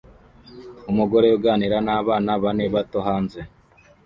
[0.91, 3.39] Umugore uganira nabana bane bato hanze